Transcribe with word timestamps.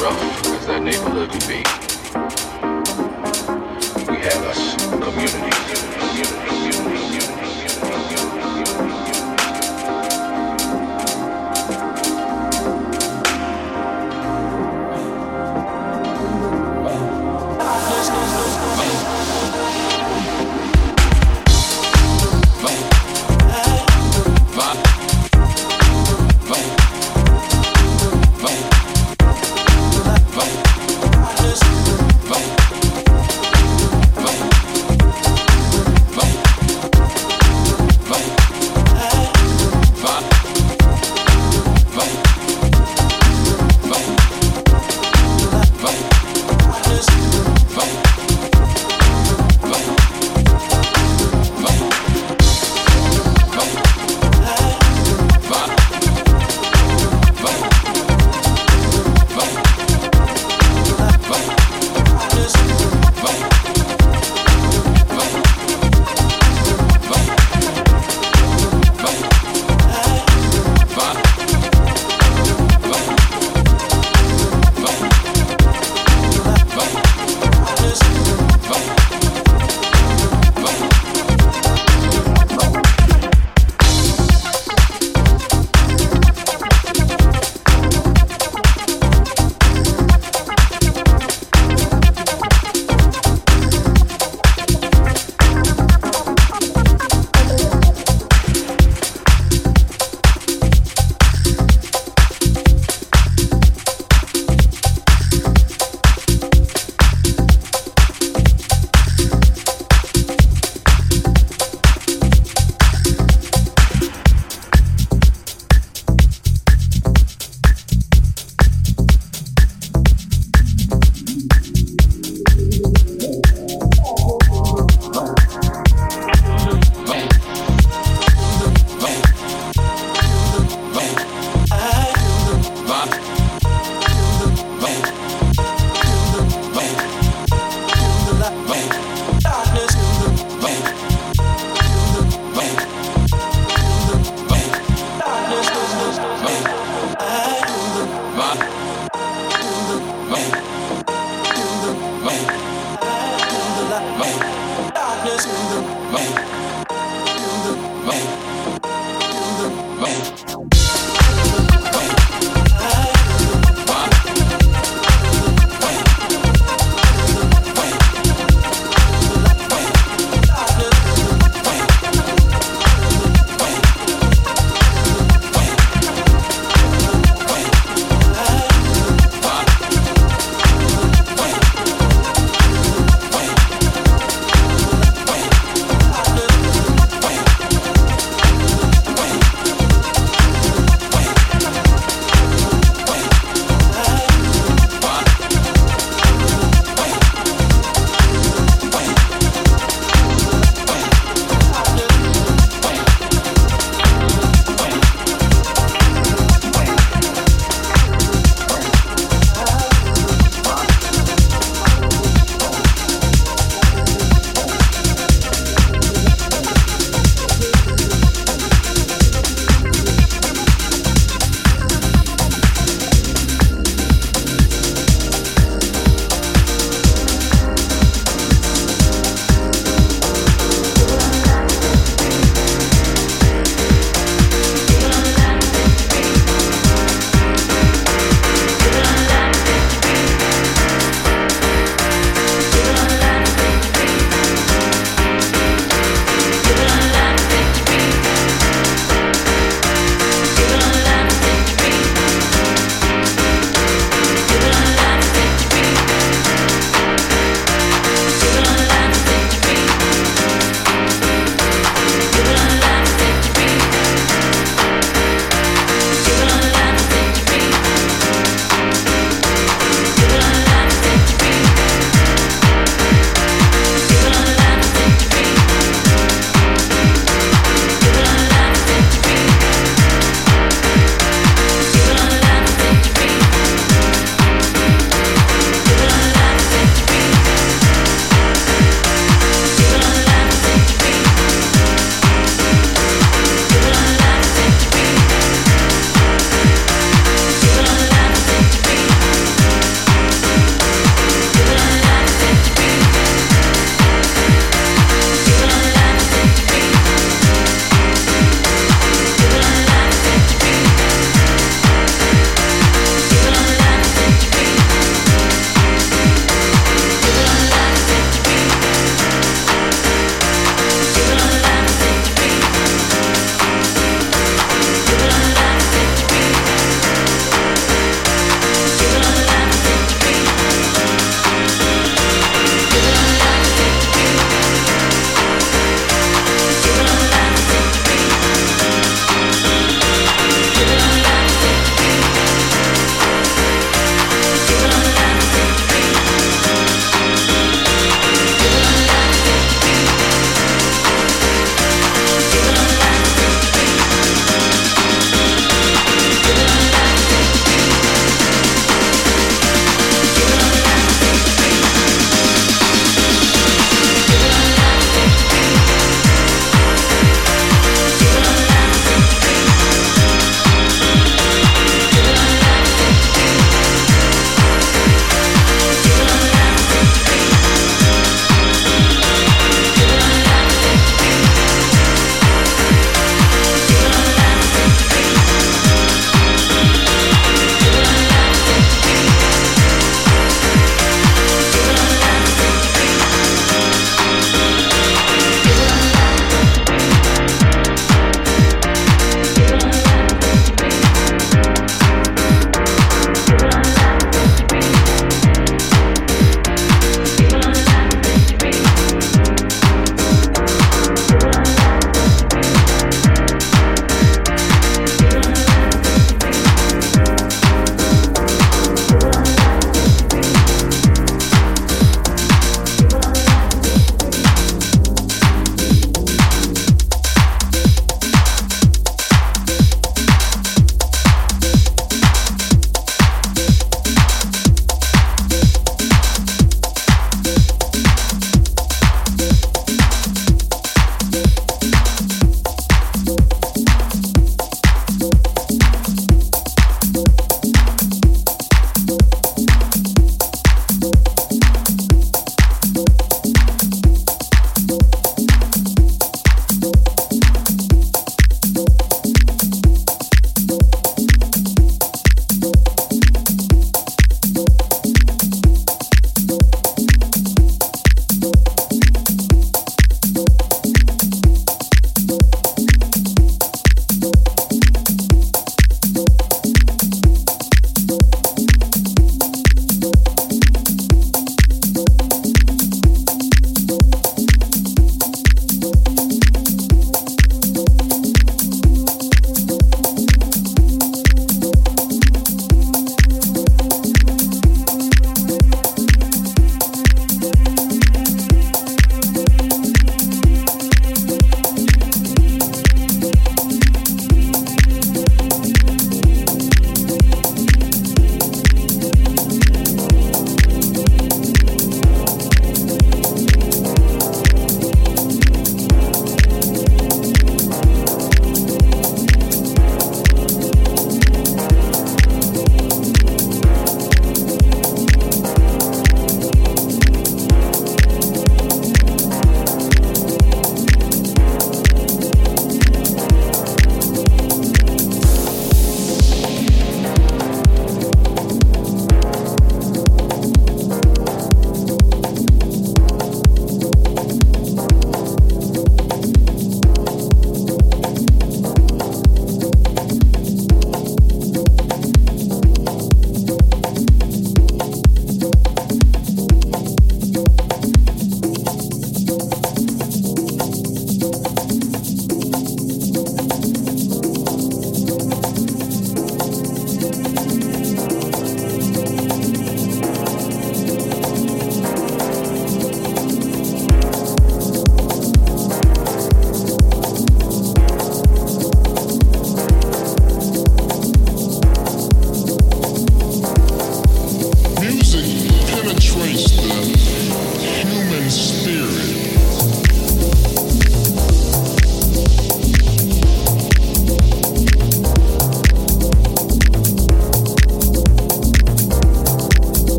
Rough 0.00 0.46
as 0.46 0.66
that 0.66 0.82
neighborhood 0.82 1.30
could 1.30 1.46
be, 1.46 1.58
we 4.10 4.16
have 4.24 4.44
us 4.44 4.74
a 4.86 4.98
community. 5.04 5.57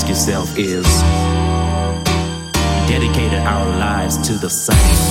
Ask 0.00 0.08
yourself 0.08 0.56
is 0.56 0.86
dedicated 2.88 3.38
our 3.40 3.66
lives 3.76 4.16
to 4.26 4.32
the 4.34 4.48
same. 4.48 5.09